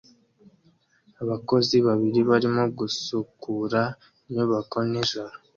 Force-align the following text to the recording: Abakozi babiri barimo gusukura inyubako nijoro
Abakozi 1.21 1.75
babiri 1.87 2.19
barimo 2.29 2.63
gusukura 2.77 3.81
inyubako 4.27 4.77
nijoro 4.89 5.33